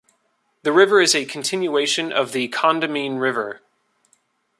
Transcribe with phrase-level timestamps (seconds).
[0.63, 3.61] The river is a continuation of the Condamine River.